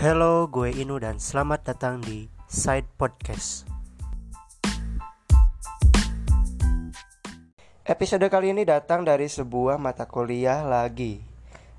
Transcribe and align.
Halo, 0.00 0.48
gue 0.48 0.72
Inu 0.72 0.96
dan 0.96 1.20
selamat 1.20 1.60
datang 1.60 2.00
di 2.00 2.24
Side 2.48 2.88
Podcast. 2.96 3.68
Episode 7.84 8.24
kali 8.32 8.56
ini 8.56 8.64
datang 8.64 9.04
dari 9.04 9.28
sebuah 9.28 9.76
mata 9.76 10.08
kuliah 10.08 10.64
lagi 10.64 11.20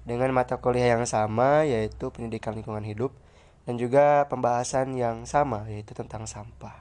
dengan 0.05 0.37
mata 0.37 0.61
kuliah 0.61 0.93
yang 0.93 1.09
sama 1.09 1.65
yaitu 1.65 2.13
pendidikan 2.13 2.53
lingkungan 2.53 2.85
hidup 2.85 3.09
dan 3.65 3.81
juga 3.81 4.29
pembahasan 4.29 4.93
yang 4.93 5.25
sama 5.25 5.65
yaitu 5.65 5.97
tentang 5.97 6.29
sampah. 6.29 6.77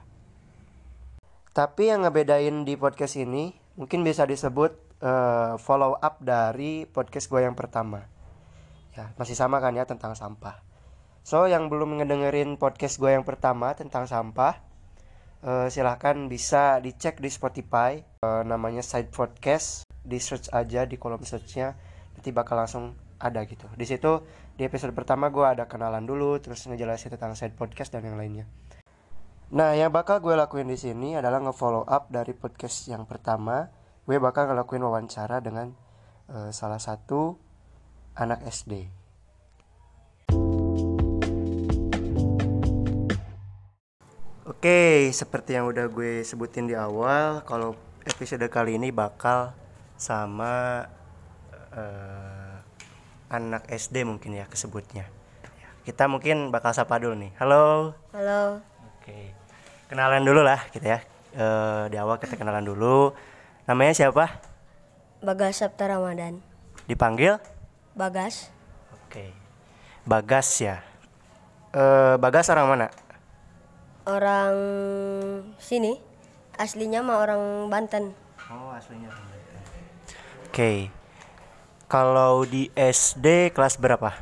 Tapi 1.57 1.89
yang 1.89 2.05
ngebedain 2.05 2.69
di 2.69 2.77
podcast 2.77 3.17
ini 3.17 3.57
mungkin 3.81 4.05
bisa 4.05 4.29
disebut 4.29 4.77
uh, 5.01 5.57
follow 5.57 5.97
up 5.97 6.21
dari 6.21 6.85
podcast 6.85 7.25
gue 7.33 7.41
yang 7.41 7.57
pertama. 7.57 8.05
Ya, 8.93 9.09
masih 9.17 9.33
sama 9.33 9.57
kan 9.57 9.73
ya 9.73 9.89
tentang 9.89 10.13
sampah. 10.13 10.69
So 11.21 11.45
yang 11.45 11.69
belum 11.69 12.01
ngedengerin 12.01 12.57
podcast 12.57 12.97
gue 12.97 13.13
yang 13.13 13.21
pertama 13.21 13.77
tentang 13.77 14.09
sampah 14.09 14.57
uh, 15.45 15.69
Silahkan 15.69 16.17
bisa 16.25 16.81
dicek 16.81 17.21
di 17.21 17.29
Spotify 17.29 18.01
uh, 18.25 18.41
Namanya 18.41 18.81
Side 18.81 19.13
Podcast. 19.13 19.85
Di 20.01 20.17
search 20.17 20.49
aja 20.49 20.89
di 20.89 20.97
kolom 20.97 21.21
searchnya 21.21 21.77
Nanti 22.17 22.33
bakal 22.33 22.57
langsung 22.57 22.97
ada 23.21 23.45
gitu. 23.45 23.69
Di 23.77 23.85
situ 23.85 24.25
di 24.57 24.65
episode 24.65 24.97
pertama 24.97 25.29
gue 25.29 25.45
ada 25.45 25.69
kenalan 25.69 26.09
dulu 26.09 26.41
Terus 26.41 26.65
ngejelasin 26.65 27.13
tentang 27.13 27.37
Side 27.37 27.53
Podcast 27.53 27.93
dan 27.93 28.01
yang 28.01 28.17
lainnya. 28.17 28.49
Nah 29.53 29.77
yang 29.77 29.93
bakal 29.93 30.25
gue 30.25 30.33
lakuin 30.33 30.73
di 30.73 30.79
sini 30.79 31.13
adalah 31.13 31.37
nge-follow 31.37 31.85
up 31.85 32.09
dari 32.09 32.33
podcast 32.33 32.89
yang 32.89 33.05
pertama. 33.05 33.69
Gue 34.09 34.17
bakal 34.17 34.49
ngelakuin 34.49 34.81
wawancara 34.81 35.37
dengan 35.37 35.69
uh, 36.33 36.49
salah 36.49 36.81
satu 36.81 37.37
anak 38.17 38.41
SD 38.47 39.00
Oke, 44.41 45.13
seperti 45.13 45.53
yang 45.53 45.69
udah 45.69 45.85
gue 45.85 46.25
sebutin 46.25 46.65
di 46.65 46.73
awal, 46.73 47.45
kalau 47.45 47.77
episode 48.01 48.41
kali 48.49 48.73
ini 48.73 48.89
bakal 48.89 49.53
sama 50.01 50.81
uh, 51.69 52.57
anak 53.29 53.69
SD 53.69 54.01
mungkin 54.01 54.33
ya 54.33 54.49
kesebutnya. 54.49 55.05
Kita 55.85 56.09
mungkin 56.09 56.49
bakal 56.49 56.73
sapa 56.73 56.97
dulu 56.97 57.21
nih. 57.21 57.37
Halo. 57.37 57.93
Halo. 58.17 58.65
Oke, 58.97 59.29
kenalan 59.93 60.25
dulu 60.25 60.41
lah 60.41 60.65
kita 60.73 60.89
ya. 60.89 60.99
Uh, 61.37 61.85
di 61.93 62.01
awal 62.01 62.17
kita 62.17 62.33
kenalan 62.33 62.65
dulu. 62.65 63.13
Namanya 63.69 63.93
siapa? 63.93 64.41
Bagas 65.21 65.61
Sabta 65.61 65.85
Ramadan. 65.85 66.41
Dipanggil? 66.89 67.37
Bagas. 67.93 68.49
Oke. 69.05 69.37
Bagas 70.01 70.49
ya. 70.57 70.81
Uh, 71.77 72.17
Bagas 72.17 72.49
orang 72.49 72.65
mana? 72.65 72.89
Orang 74.11 74.55
sini 75.57 75.95
aslinya 76.59 76.99
mah 76.99 77.23
orang 77.23 77.71
Banten. 77.71 78.11
Oh 78.51 78.75
aslinya 78.75 79.07
orang 79.07 79.25
Banten. 79.25 79.61
Oke. 80.45 80.51
Okay. 80.51 80.77
kalau 81.91 82.47
di 82.47 82.71
SD 82.75 83.51
kelas 83.55 83.79
berapa? 83.79 84.15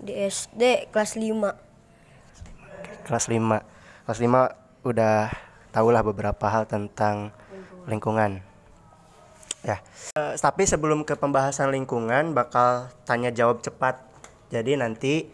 Di 0.00 0.16
SD 0.16 0.88
kelas 0.92 1.16
5 1.16 3.04
kelas 3.04 3.26
5 3.28 4.06
kelas 4.06 4.20
5 4.22 4.88
udah 4.88 5.28
tahulah 5.70 6.02
beberapa 6.02 6.46
hal 6.48 6.64
tentang 6.66 7.30
lingkungan, 7.86 8.40
ya. 9.62 9.82
Uh, 10.18 10.34
tapi 10.38 10.66
sebelum 10.66 11.06
ke 11.06 11.14
pembahasan 11.16 11.70
lingkungan 11.70 12.32
bakal 12.32 12.90
tanya 13.06 13.30
jawab 13.30 13.62
cepat. 13.62 14.00
Jadi 14.50 14.74
nanti 14.74 15.30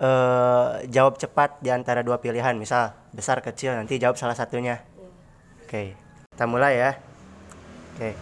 uh, 0.00 0.80
jawab 0.88 1.20
cepat 1.20 1.60
di 1.62 1.70
antara 1.70 2.00
dua 2.00 2.18
pilihan. 2.18 2.56
Misal 2.56 2.96
besar 3.14 3.44
kecil 3.44 3.76
nanti 3.76 4.00
jawab 4.00 4.16
salah 4.16 4.34
satunya. 4.34 4.82
Oke 5.64 5.68
okay. 5.68 5.86
kita 6.34 6.44
mulai 6.48 6.74
ya. 6.76 6.90
Oke. 7.94 8.00
Okay. 8.00 8.14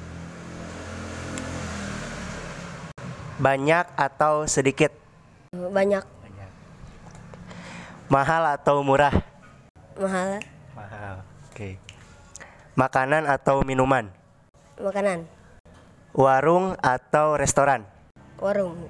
banyak 3.38 3.86
atau 3.94 4.50
sedikit? 4.50 4.90
Banyak. 5.54 6.02
Banyak 6.02 6.18
mahal 8.08 8.56
atau 8.56 8.80
murah? 8.80 9.12
Mahal. 10.00 10.40
Mahal. 10.72 11.14
Oke. 11.52 11.52
Okay. 11.52 11.72
makanan 12.72 13.28
atau 13.28 13.60
minuman? 13.60 14.08
Makanan. 14.80 15.28
Warung 16.16 16.74
atau 16.80 17.36
restoran? 17.36 17.84
Warung. 18.40 18.88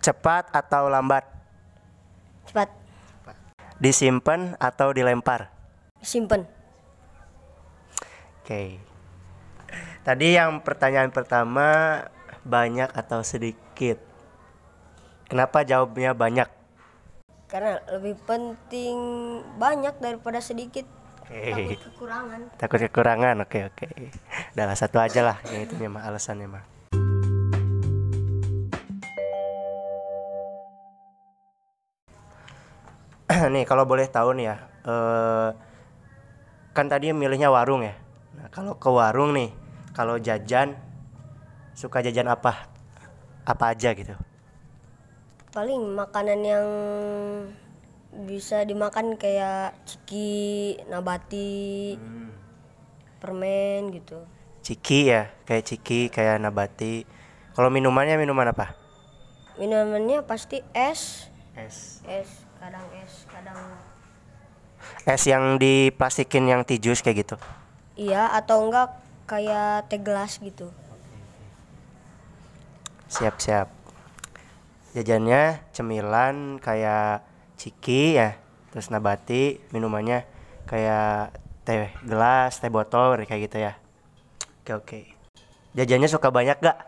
Cepat 0.00 0.48
atau 0.52 0.88
lambat 0.88 1.24
Cepat. 2.48 2.68
Disimpan 3.80 4.54
atau 4.62 4.94
dilempar? 4.94 5.50
Simpen. 6.04 6.46
Oke. 8.40 8.44
Okay. 8.44 8.68
Tadi 10.04 10.36
yang 10.36 10.60
pertanyaan 10.60 11.08
pertama 11.10 12.00
banyak 12.44 12.92
atau 12.92 13.24
sedikit? 13.24 13.98
Kenapa 15.26 15.64
jawabnya 15.64 16.12
banyak? 16.12 16.46
Karena 17.48 17.80
lebih 17.88 18.20
penting 18.28 18.96
banyak 19.56 19.96
daripada 19.98 20.44
sedikit. 20.44 20.84
Okay. 21.24 21.80
Takut 21.80 21.80
kekurangan. 21.88 22.40
Takut 22.60 22.80
kekurangan. 22.84 23.36
Oke, 23.40 23.64
okay, 23.64 23.88
oke. 23.88 23.88
Okay. 23.88 24.12
Udah 24.52 24.76
satu 24.76 25.00
aja 25.00 25.24
lah 25.24 25.36
yang 25.48 25.64
itu 25.64 25.74
mah 25.88 26.04
alasannya 26.04 26.46
mah. 26.52 26.73
Nih 33.48 33.64
kalau 33.64 33.88
boleh 33.88 34.06
tahu 34.08 34.36
nih 34.36 34.46
ya 34.52 34.56
uh, 34.84 35.50
kan 36.74 36.90
tadi 36.90 37.14
milihnya 37.14 37.48
warung 37.48 37.86
ya? 37.86 37.94
Nah 38.34 38.50
kalau 38.50 38.74
ke 38.76 38.90
warung 38.90 39.30
nih 39.30 39.54
kalau 39.94 40.18
jajan 40.18 40.74
suka 41.72 42.02
jajan 42.02 42.26
apa? 42.26 42.66
Apa 43.46 43.76
aja 43.76 43.94
gitu? 43.94 44.18
Paling 45.54 45.94
makanan 45.94 46.40
yang 46.42 46.66
bisa 48.26 48.66
dimakan 48.66 49.14
kayak 49.14 49.78
ciki 49.86 50.82
nabati 50.90 51.94
hmm. 51.94 52.30
permen 53.22 53.94
gitu. 53.94 54.18
Ciki 54.66 55.14
ya? 55.14 55.30
Kayak 55.46 55.64
ciki 55.70 56.10
kayak 56.10 56.42
nabati. 56.42 57.06
Kalau 57.54 57.70
minumannya 57.70 58.18
minuman 58.18 58.50
apa? 58.50 58.74
Minumannya 59.62 60.26
pasti 60.26 60.58
es. 60.74 61.30
Es. 61.54 62.02
Es 62.02 62.43
kadang 62.64 62.86
es 62.96 63.28
kadang 63.28 63.60
es 65.04 65.22
yang 65.28 65.60
diplastikin 65.60 66.48
yang 66.48 66.64
tijus 66.64 67.04
kayak 67.04 67.28
gitu? 67.28 67.36
Iya 68.00 68.32
atau 68.32 68.64
enggak 68.64 68.96
kayak 69.28 69.92
teh 69.92 70.00
gelas 70.00 70.40
gitu. 70.40 70.72
Siap 73.12 73.36
siap. 73.36 73.68
Jajannya 74.96 75.60
cemilan 75.76 76.56
kayak 76.56 77.20
ciki 77.60 78.16
ya 78.16 78.40
terus 78.72 78.88
nabati 78.88 79.60
minumannya 79.68 80.24
kayak 80.64 81.36
teh 81.68 81.92
gelas 82.00 82.64
teh 82.64 82.72
botol 82.72 83.20
kayak 83.28 83.44
gitu 83.44 83.60
ya. 83.60 83.76
Oke 84.64 84.72
oke. 84.72 85.00
Jajannya 85.76 86.08
suka 86.08 86.32
banyak 86.32 86.56
gak? 86.64 86.80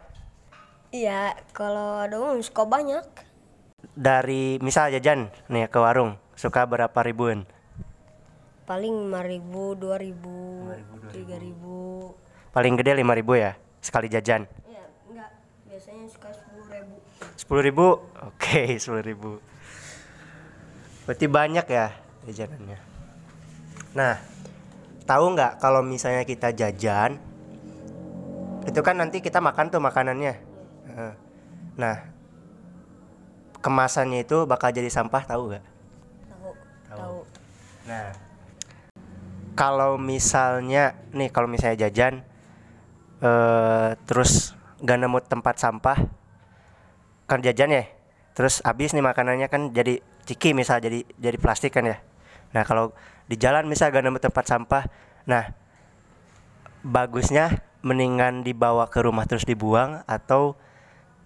Iya 0.88 1.36
kalau 1.52 2.00
ada 2.00 2.16
suka 2.40 2.64
banyak 2.64 3.25
dari 3.96 4.60
misal 4.60 4.92
jajan 4.92 5.32
nih 5.48 5.72
ke 5.72 5.80
warung 5.80 6.20
suka 6.36 6.68
berapa 6.68 7.00
ribuan? 7.00 7.48
Paling 8.68 9.08
lima 9.08 9.24
ribu 9.24 9.72
dua 9.72 9.96
ribu 9.96 10.68
tiga 11.10 11.40
ribu. 11.40 12.12
paling 12.52 12.72
gede 12.76 12.96
lima 12.96 13.12
ribu 13.16 13.36
ya 13.36 13.56
sekali 13.80 14.08
jajan? 14.12 14.44
Ya 14.68 14.84
enggak. 15.08 15.30
Biasanya 15.68 16.04
suka 16.12 16.28
sepuluh 16.32 16.66
ribu. 16.68 16.94
Sepuluh 17.36 17.62
ribu? 17.64 17.86
Oke 18.28 18.60
sepuluh 18.82 19.04
ribu. 19.04 19.40
Berarti 21.08 21.26
banyak 21.28 21.66
ya 21.68 21.92
jajanannya. 22.28 22.78
Nah 23.96 24.20
tahu 25.08 25.24
nggak 25.32 25.56
kalau 25.62 25.80
misalnya 25.80 26.26
kita 26.26 26.52
jajan 26.52 27.16
itu 28.66 28.80
kan 28.82 28.98
nanti 28.98 29.22
kita 29.22 29.38
makan 29.40 29.70
tuh 29.72 29.80
makanannya. 29.80 30.34
Nah 31.78 32.15
kemasannya 33.66 34.22
itu 34.22 34.46
bakal 34.46 34.70
jadi 34.70 34.86
sampah 34.86 35.26
tahu 35.26 35.58
gak? 35.58 35.64
Tahu. 36.30 36.50
Tahu. 36.86 37.18
Nah, 37.90 38.14
kalau 39.58 39.98
misalnya 39.98 40.94
nih 41.10 41.34
kalau 41.34 41.50
misalnya 41.50 41.88
jajan 41.88 42.22
uh, 43.24 43.98
terus 44.06 44.54
gak 44.84 45.02
nemu 45.02 45.18
tempat 45.26 45.58
sampah 45.58 45.98
kan 47.26 47.42
jajan 47.42 47.74
ya 47.74 47.84
terus 48.38 48.62
habis 48.62 48.94
nih 48.94 49.02
makanannya 49.02 49.50
kan 49.50 49.74
jadi 49.74 49.98
ciki 50.28 50.54
misal 50.54 50.78
jadi 50.78 51.02
jadi 51.18 51.40
plastik 51.40 51.74
kan 51.74 51.88
ya 51.88 51.98
nah 52.54 52.62
kalau 52.62 52.94
di 53.26 53.34
jalan 53.34 53.66
misal 53.66 53.90
gak 53.90 54.04
nemu 54.04 54.20
tempat 54.22 54.44
sampah 54.46 54.84
nah 55.26 55.50
bagusnya 56.86 57.66
mendingan 57.82 58.46
dibawa 58.46 58.86
ke 58.86 59.02
rumah 59.02 59.26
terus 59.26 59.42
dibuang 59.42 60.04
atau 60.06 60.54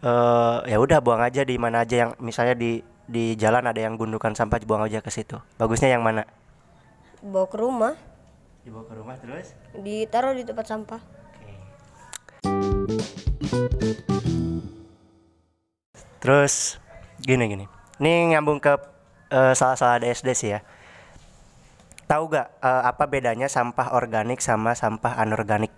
uh, 0.05 0.65
ya 0.65 0.77
udah 0.81 0.99
buang 1.01 1.21
aja 1.21 1.45
di 1.45 1.57
mana 1.57 1.85
aja 1.85 2.07
yang 2.07 2.11
misalnya 2.21 2.57
di 2.57 2.81
di 3.11 3.35
jalan 3.35 3.67
ada 3.67 3.81
yang 3.83 3.99
gundukan 3.99 4.33
sampah 4.39 4.63
dibuang 4.63 4.87
aja 4.87 5.03
ke 5.03 5.11
situ. 5.11 5.37
Bagusnya 5.59 5.91
yang 5.91 6.07
mana? 6.07 6.23
Bawa 7.21 7.47
ke 7.51 7.59
rumah. 7.59 7.95
Dibawa 8.63 8.85
ke 8.87 8.95
rumah 8.95 9.17
terus? 9.19 9.57
Ditaruh 9.75 10.37
di 10.37 10.47
tempat 10.47 10.67
sampah. 10.71 11.01
Terus 16.23 16.79
gini 17.19 17.45
gini. 17.51 17.67
Ini 17.99 18.37
nyambung 18.37 18.63
ke 18.63 18.79
eh, 19.33 19.53
salah-salah 19.59 19.99
ada 19.99 20.07
SD 20.07 20.29
sih 20.39 20.51
ya. 20.55 20.61
Tahu 22.07 22.31
gak 22.31 22.47
eh, 22.63 22.83
apa 22.87 23.05
bedanya 23.11 23.51
sampah 23.51 23.97
organik 23.99 24.39
sama 24.39 24.79
sampah 24.79 25.19
anorganik 25.19 25.75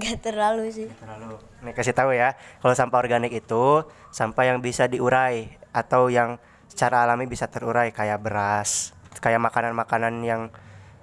gak 0.00 0.24
terlalu 0.24 0.72
sih. 0.72 0.88
Terlalu. 0.88 1.36
Nih 1.60 1.72
kasih 1.76 1.92
tahu 1.92 2.16
ya 2.16 2.32
kalau 2.64 2.72
sampah 2.72 2.98
organik 3.04 3.32
itu 3.36 3.84
sampah 4.10 4.44
yang 4.48 4.58
bisa 4.64 4.88
diurai 4.88 5.52
atau 5.70 6.08
yang 6.08 6.40
secara 6.66 7.04
alami 7.04 7.28
bisa 7.28 7.46
terurai 7.46 7.92
kayak 7.92 8.22
beras 8.22 8.96
kayak 9.20 9.42
makanan-makanan 9.42 10.14
yang 10.24 10.42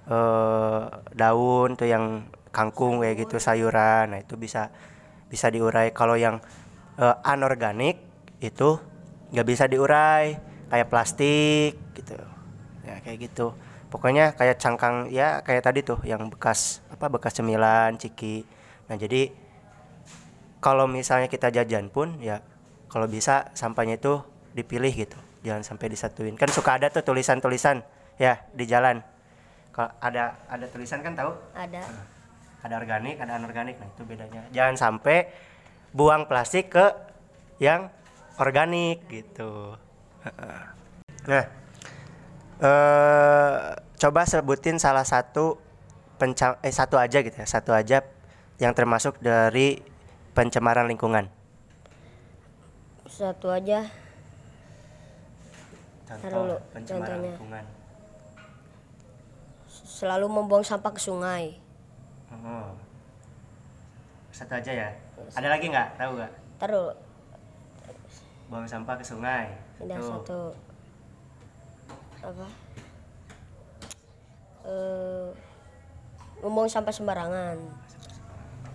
eh, 0.10 0.84
daun 1.14 1.78
tuh 1.78 1.88
yang 1.88 2.26
kangkung 2.50 3.04
kayak 3.04 3.28
gitu 3.28 3.38
sayuran 3.38 4.16
nah 4.16 4.20
itu 4.20 4.34
bisa 4.36 4.74
bisa 5.30 5.54
diurai. 5.54 5.94
Kalau 5.94 6.18
yang 6.18 6.42
eh, 6.98 7.16
anorganik 7.22 8.02
itu 8.42 8.82
nggak 9.32 9.48
bisa 9.48 9.70
diurai 9.70 10.40
kayak 10.72 10.90
plastik 10.90 11.78
gitu. 11.94 12.16
Ya 12.88 12.98
kayak 13.04 13.30
gitu. 13.30 13.54
Pokoknya 13.88 14.36
kayak 14.36 14.60
cangkang 14.60 15.08
ya 15.14 15.40
kayak 15.46 15.64
tadi 15.64 15.80
tuh 15.80 16.00
yang 16.04 16.28
bekas 16.28 16.84
apa 16.92 17.08
bekas 17.08 17.40
cemilan 17.40 17.96
ciki 17.96 18.57
nah 18.88 18.96
jadi 18.96 19.32
kalau 20.58 20.90
misalnya 20.90 21.30
kita 21.30 21.54
jajan 21.54 21.94
pun 21.94 22.18
ya 22.20 22.42
kalau 22.88 23.06
bisa 23.06 23.52
sampahnya 23.54 24.00
itu 24.00 24.24
dipilih 24.58 24.90
gitu. 24.90 25.20
Jangan 25.46 25.64
sampai 25.64 25.88
disatuin. 25.94 26.34
Kan 26.34 26.50
suka 26.50 26.82
ada 26.82 26.90
tuh 26.90 27.06
tulisan-tulisan 27.06 27.86
ya 28.18 28.42
di 28.52 28.66
jalan. 28.66 29.06
Kalau 29.70 29.94
ada 30.02 30.34
ada 30.50 30.66
tulisan 30.66 31.06
kan 31.06 31.14
tahu? 31.14 31.32
Ada. 31.54 31.84
Ada 32.66 32.74
organik 32.82 33.22
ada 33.22 33.38
anorganik. 33.38 33.78
Nah 33.78 33.86
itu 33.86 34.02
bedanya. 34.02 34.42
Jangan 34.50 34.76
sampai 34.76 35.30
buang 35.94 36.26
plastik 36.26 36.74
ke 36.74 36.86
yang 37.62 37.94
organik 38.42 39.06
gitu. 39.12 39.78
Nah 41.30 41.46
eh 42.58 43.78
coba 44.02 44.22
sebutin 44.26 44.82
salah 44.82 45.06
satu 45.06 45.62
pencam 46.18 46.58
eh 46.66 46.74
satu 46.74 46.98
aja 46.98 47.22
gitu 47.22 47.38
ya 47.38 47.46
satu 47.46 47.70
aja 47.78 48.02
yang 48.58 48.74
termasuk 48.74 49.22
dari 49.22 49.82
pencemaran 50.34 50.90
lingkungan? 50.90 51.30
Satu 53.06 53.54
aja. 53.54 53.86
Contoh 56.08 56.58
pencemaran 56.74 57.22
contohnya. 57.22 57.34
lingkungan. 57.38 57.66
Selalu 59.70 60.26
membuang 60.30 60.66
sampah 60.66 60.92
ke 60.94 61.02
sungai. 61.02 61.58
Oh. 62.30 62.76
satu 64.34 64.54
aja 64.54 64.70
ya? 64.70 64.90
Ada 65.34 65.50
lagi 65.50 65.66
nggak? 65.66 65.98
Tahu 65.98 66.12
nggak? 66.14 66.32
Taruh 66.62 66.94
buang 68.54 68.70
sampah 68.70 68.96
ke 68.96 69.06
sungai. 69.06 69.50
Ada 69.82 69.98
Tuh. 69.98 70.06
satu. 70.06 70.42
Apa? 72.22 72.48
Eh 74.70 75.28
membuang 76.42 76.70
sampah 76.70 76.94
sembarangan 76.94 77.58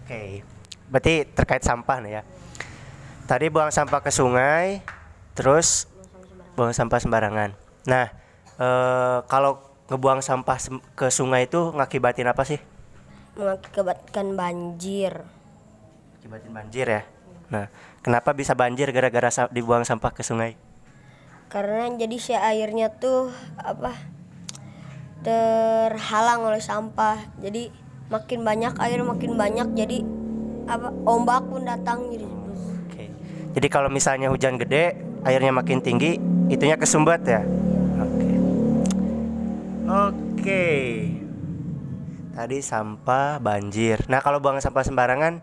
Oke, 0.03 0.43
berarti 0.91 1.23
terkait 1.31 1.63
sampah 1.63 2.03
nih 2.03 2.21
ya. 2.21 2.23
Tadi 3.31 3.47
buang 3.49 3.71
sampah 3.71 4.03
ke 4.03 4.11
sungai, 4.11 4.83
terus 5.33 5.87
buang 6.59 6.75
sampah 6.75 6.99
sembarangan. 6.99 7.55
Nah, 7.87 8.11
eh, 8.59 9.19
kalau 9.31 9.63
ngebuang 9.89 10.21
sampah 10.21 10.59
ke 10.99 11.07
sungai 11.09 11.47
itu 11.47 11.71
ngakibatin 11.73 12.29
apa 12.29 12.43
sih? 12.43 12.59
mengakibatkan 13.33 14.37
banjir 14.37 15.25
Akibatin 16.21 16.53
banjir 16.53 16.85
ya. 16.85 17.03
Nah, 17.49 17.73
kenapa 18.05 18.37
bisa 18.37 18.53
banjir 18.53 18.93
gara-gara 18.93 19.33
sa- 19.33 19.49
dibuang 19.49 19.89
sampah 19.89 20.13
ke 20.13 20.21
sungai? 20.21 20.53
karena 21.53 21.85
jadi 22.01 22.17
si 22.17 22.33
airnya 22.33 22.89
tuh 22.89 23.29
apa 23.61 23.93
terhalang 25.21 26.49
oleh 26.49 26.65
sampah 26.65 27.21
jadi 27.37 27.69
makin 28.13 28.45
banyak 28.45 28.77
air 28.77 29.01
makin 29.01 29.33
banyak 29.41 29.69
jadi 29.73 29.99
apa 30.69 30.93
ombak 31.09 31.49
pun 31.49 31.65
datang 31.65 32.13
jadi 32.13 32.29
Oke. 32.93 33.09
Jadi 33.57 33.67
kalau 33.73 33.89
misalnya 33.89 34.29
hujan 34.29 34.61
gede, 34.61 34.93
airnya 35.25 35.49
makin 35.49 35.81
tinggi, 35.81 36.21
itunya 36.53 36.77
kesumbat 36.77 37.25
ya. 37.25 37.41
Oke. 38.05 38.33
Oke. 39.89 40.67
Tadi 42.33 42.59
sampah 42.61 43.41
banjir. 43.41 44.05
Nah, 44.09 44.21
kalau 44.21 44.41
buang 44.41 44.61
sampah 44.61 44.85
sembarangan 44.85 45.41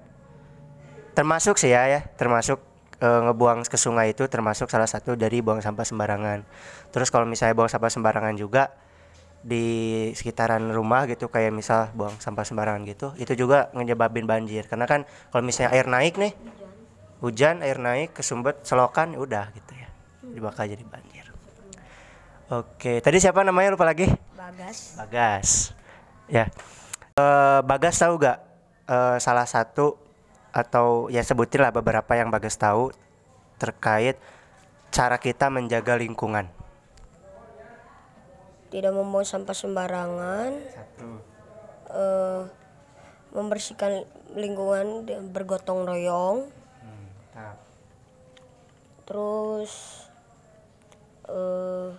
termasuk 1.17 1.57
sih 1.57 1.73
ya 1.73 1.89
ya, 1.89 2.01
termasuk 2.17 2.61
eh, 3.01 3.19
ngebuang 3.29 3.65
ke 3.65 3.77
sungai 3.77 4.13
itu 4.13 4.25
termasuk 4.29 4.69
salah 4.69 4.89
satu 4.89 5.17
dari 5.17 5.41
buang 5.41 5.61
sampah 5.61 5.85
sembarangan. 5.85 6.45
Terus 6.93 7.09
kalau 7.09 7.25
misalnya 7.25 7.57
buang 7.57 7.69
sampah 7.69 7.89
sembarangan 7.93 8.37
juga 8.37 8.73
di 9.39 9.65
sekitaran 10.11 10.71
rumah 10.75 11.07
gitu 11.07 11.31
kayak 11.31 11.55
misal 11.55 11.87
buang 11.95 12.15
sampah 12.19 12.43
sembarangan 12.43 12.83
gitu, 12.87 13.07
itu 13.15 13.33
juga 13.39 13.71
nyebabin 13.71 14.27
banjir. 14.27 14.67
Karena 14.67 14.83
kan 14.83 15.07
kalau 15.31 15.43
misalnya 15.43 15.71
air 15.75 15.87
naik 15.87 16.19
nih, 16.19 16.33
hujan 17.23 17.63
air 17.63 17.79
naik 17.79 18.15
kesumbat 18.15 18.63
selokan 18.67 19.15
ya 19.15 19.19
udah 19.19 19.45
gitu 19.55 19.71
ya. 19.75 19.89
Bakal 20.39 20.71
jadi 20.71 20.83
banjir. 20.83 21.25
Oke 22.49 22.99
tadi 22.99 23.21
siapa 23.21 23.45
namanya? 23.45 23.77
Lupa 23.77 23.85
lagi? 23.85 24.09
Bagas. 24.33 24.97
Bagas. 24.97 25.49
Ya. 26.25 26.49
Eh, 27.19 27.59
bagas 27.67 27.99
tahu 27.99 28.15
gak 28.17 28.37
eh, 28.87 29.17
salah 29.19 29.45
satu 29.45 29.99
atau 30.49 31.11
ya 31.13 31.21
sebutin 31.21 31.61
lah 31.61 31.69
beberapa 31.69 32.17
yang 32.17 32.33
bagas 32.33 32.57
tahu 32.57 32.89
terkait 33.61 34.17
cara 34.89 35.21
kita 35.21 35.51
menjaga 35.53 35.93
lingkungan 35.93 36.49
tidak 38.69 38.93
membuang 38.93 39.25
sampah 39.25 39.57
sembarangan. 39.57 40.51
Satu. 40.69 41.09
Eh, 41.89 42.41
membersihkan 43.33 44.05
lingkungan 44.37 45.05
bergotong 45.33 45.85
royong. 45.85 46.49
Terus 49.09 50.05
eh, 51.25 51.89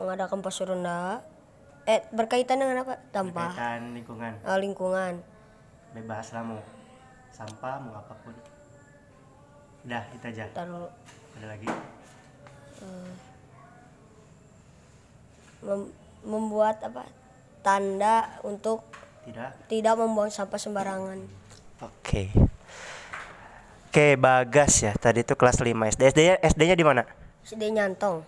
mengadakan 0.00 0.40
pos 0.40 0.60
ronda 0.64 1.20
eh 1.84 2.00
berkaitan 2.08 2.64
dengan 2.64 2.88
apa? 2.88 3.04
Sampah. 3.12 3.52
Berkaitan 3.52 3.92
lingkungan. 3.92 4.32
Eh, 4.40 4.58
lingkungan. 4.60 5.12
Bebas 5.92 6.32
lah 6.32 6.42
mau 6.44 6.60
sampah 7.32 7.84
mau 7.84 8.00
apa 8.00 8.16
pun. 8.24 8.32
Udah 9.84 10.04
itu 10.16 10.24
aja. 10.24 10.48
Taruh 10.56 10.88
ada 11.36 11.46
lagi 11.52 11.68
mem- 15.66 15.92
membuat 16.22 16.78
apa 16.86 17.02
tanda 17.66 18.38
untuk 18.46 18.86
tidak 19.26 19.50
tidak 19.66 19.94
membuang 19.98 20.30
sampah 20.30 20.58
sembarangan 20.62 21.46
Oke. 21.84 22.32
Oke, 23.96 24.16
Bagas 24.16 24.80
ya. 24.80 24.96
Tadi 24.96 25.20
itu 25.20 25.36
kelas 25.36 25.60
5 25.60 25.76
SD. 25.92 26.02
SD-nya 26.08 26.34
SD-nya 26.40 26.76
di 26.76 26.84
mana? 26.84 27.04
SD 27.44 27.68
nyantong 27.68 28.24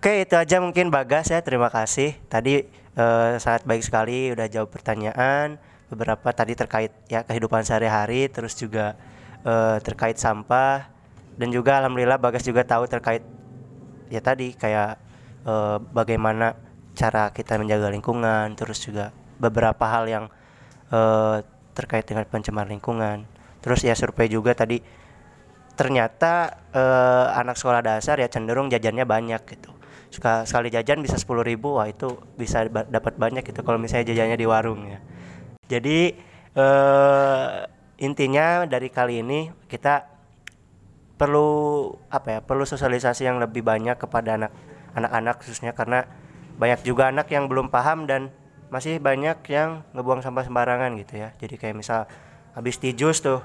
Oke, 0.00 0.24
itu 0.24 0.32
aja 0.32 0.56
mungkin 0.62 0.88
Bagas 0.88 1.28
ya. 1.28 1.42
Terima 1.42 1.68
kasih. 1.68 2.16
Tadi 2.30 2.64
eh, 2.70 3.32
sangat 3.36 3.66
baik 3.66 3.82
sekali 3.84 4.32
udah 4.32 4.46
jawab 4.48 4.72
pertanyaan. 4.72 5.60
Beberapa 5.90 6.30
tadi 6.30 6.54
terkait 6.54 6.94
ya 7.10 7.26
kehidupan 7.26 7.66
sehari-hari, 7.66 8.30
terus 8.30 8.54
juga 8.56 8.94
eh, 9.42 9.76
terkait 9.82 10.16
sampah 10.16 10.88
dan 11.36 11.48
juga 11.54 11.82
alhamdulillah 11.82 12.18
Bagas 12.18 12.42
juga 12.46 12.66
tahu 12.66 12.86
terkait 12.90 13.22
ya 14.10 14.18
tadi 14.18 14.54
kayak 14.54 14.98
eh, 15.46 15.78
bagaimana 15.94 16.56
cara 16.94 17.30
kita 17.30 17.56
menjaga 17.56 17.88
lingkungan, 17.88 18.58
terus 18.58 18.82
juga 18.82 19.14
beberapa 19.38 19.86
hal 19.86 20.04
yang 20.10 20.24
eh, 20.90 21.46
terkait 21.72 22.04
dengan 22.04 22.26
pencemaran 22.26 22.70
lingkungan. 22.74 23.24
Terus 23.60 23.84
ya 23.84 23.94
survei 23.94 24.28
juga 24.28 24.52
tadi 24.52 24.82
ternyata 25.78 26.60
eh, 26.74 27.26
anak 27.40 27.56
sekolah 27.56 27.80
dasar 27.80 28.20
ya 28.20 28.28
cenderung 28.28 28.68
jajannya 28.68 29.06
banyak 29.06 29.42
gitu. 29.48 29.72
Suka 30.10 30.42
sekali 30.42 30.74
jajan 30.74 31.06
bisa 31.06 31.14
10.000 31.14 31.46
ribu, 31.46 31.78
wah 31.78 31.86
itu 31.86 32.18
bisa 32.34 32.66
dapat 32.66 33.14
banyak 33.14 33.46
gitu 33.46 33.62
kalau 33.62 33.78
misalnya 33.78 34.10
jajannya 34.10 34.34
di 34.34 34.46
warung 34.46 34.90
ya. 34.90 34.98
Jadi 35.70 35.98
eh, 36.58 37.48
intinya 38.02 38.66
dari 38.66 38.88
kali 38.90 39.22
ini 39.22 39.54
kita 39.70 40.09
perlu 41.20 41.48
apa 42.08 42.28
ya 42.32 42.40
perlu 42.40 42.64
sosialisasi 42.64 43.28
yang 43.28 43.36
lebih 43.36 43.60
banyak 43.60 44.00
kepada 44.00 44.40
anak 44.40 44.52
anak-anak 44.96 45.44
khususnya 45.44 45.76
karena 45.76 46.08
banyak 46.56 46.80
juga 46.80 47.12
anak 47.12 47.28
yang 47.28 47.44
belum 47.44 47.68
paham 47.68 48.08
dan 48.08 48.32
masih 48.72 48.96
banyak 48.96 49.36
yang 49.52 49.84
ngebuang 49.92 50.24
sampah 50.24 50.48
sembarangan 50.48 50.96
gitu 50.96 51.20
ya. 51.20 51.36
Jadi 51.36 51.60
kayak 51.60 51.76
misal 51.76 52.08
habis 52.56 52.80
di 52.80 52.96
jus 52.96 53.20
tuh 53.20 53.44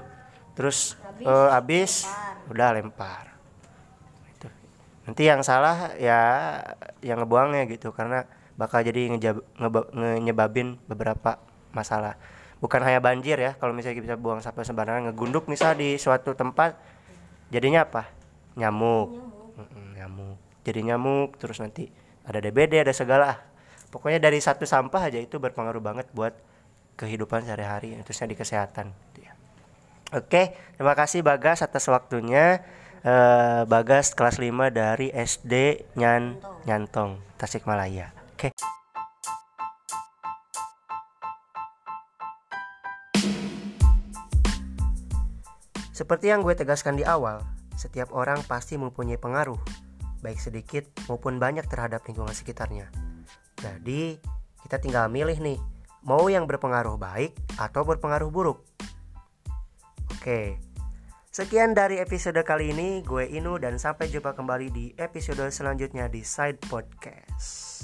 terus 0.56 0.96
Habis, 1.04 1.26
eh, 1.28 1.48
habis 1.52 1.92
udah 2.48 2.68
lempar. 2.80 3.36
Itu 4.32 4.48
nanti 5.04 5.22
yang 5.28 5.44
salah 5.44 5.92
ya 6.00 6.18
yang 7.04 7.20
ngebuangnya 7.20 7.68
gitu 7.68 7.92
karena 7.92 8.24
bakal 8.56 8.80
jadi 8.80 9.12
ngejab, 9.12 9.36
ngeba- 9.60 9.90
nge- 9.92 10.20
nyebabin 10.24 10.80
beberapa 10.88 11.36
masalah. 11.76 12.16
Bukan 12.56 12.80
hanya 12.80 13.04
banjir 13.04 13.36
ya 13.36 13.52
kalau 13.60 13.76
misalnya 13.76 14.00
kita 14.00 14.16
buang 14.16 14.40
sampah 14.40 14.64
sembarangan 14.64 15.12
ngegunduk 15.12 15.44
misal 15.44 15.76
di 15.76 16.00
suatu 16.00 16.32
tempat 16.32 16.95
jadinya 17.52 17.86
apa 17.86 18.10
nyamuk 18.58 19.12
nyamuk 19.96 20.36
jadi 20.66 20.80
nyamuk 20.92 21.38
terus 21.38 21.62
nanti 21.62 21.88
ada 22.26 22.42
DBD 22.42 22.82
ada 22.82 22.90
segala 22.90 23.38
pokoknya 23.94 24.18
dari 24.18 24.42
satu 24.42 24.66
sampah 24.66 25.08
aja 25.08 25.22
itu 25.22 25.38
berpengaruh 25.38 25.80
banget 25.80 26.10
buat 26.10 26.34
kehidupan 26.96 27.44
sehari-hari 27.44 27.94
terusnya 28.02 28.32
di 28.32 28.36
kesehatan 28.36 28.86
gitu 29.12 29.28
ya. 29.28 29.32
Oke, 30.16 30.56
terima 30.78 30.96
kasih 30.96 31.20
Bagas 31.20 31.60
atas 31.60 31.84
waktunya. 31.92 32.64
Eh, 33.06 33.62
Bagas 33.68 34.16
kelas 34.16 34.40
5 34.40 34.72
dari 34.72 35.12
SD 35.12 35.86
Nyan 35.94 36.40
Nyantong, 36.66 37.22
Tasikmalaya. 37.38 38.10
Oke. 38.34 38.50
Seperti 45.96 46.28
yang 46.28 46.44
gue 46.44 46.52
tegaskan 46.52 47.00
di 47.00 47.08
awal, 47.08 47.40
setiap 47.72 48.12
orang 48.12 48.44
pasti 48.44 48.76
mempunyai 48.76 49.16
pengaruh, 49.16 49.56
baik 50.20 50.36
sedikit 50.36 50.84
maupun 51.08 51.40
banyak 51.40 51.64
terhadap 51.64 52.04
lingkungan 52.04 52.36
sekitarnya. 52.36 52.92
Jadi, 53.56 54.20
kita 54.60 54.76
tinggal 54.76 55.08
milih 55.08 55.40
nih, 55.40 55.56
mau 56.04 56.28
yang 56.28 56.44
berpengaruh 56.44 57.00
baik 57.00 57.32
atau 57.56 57.88
berpengaruh 57.88 58.28
buruk. 58.28 58.60
Oke, 60.12 60.60
sekian 61.32 61.72
dari 61.72 61.96
episode 61.96 62.44
kali 62.44 62.76
ini. 62.76 63.00
Gue 63.00 63.32
Inu 63.32 63.56
dan 63.56 63.80
sampai 63.80 64.12
jumpa 64.12 64.36
kembali 64.36 64.68
di 64.68 64.92
episode 65.00 65.48
selanjutnya 65.48 66.12
di 66.12 66.20
Side 66.20 66.60
Podcast. 66.68 67.75